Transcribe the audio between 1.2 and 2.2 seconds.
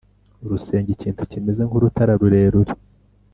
kimeze nk’urutara